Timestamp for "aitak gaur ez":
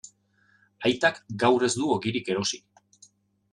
0.89-1.71